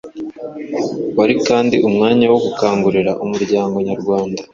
[1.17, 4.39] Wari kandi umwanya wo gukangurira umuryango nyarwanda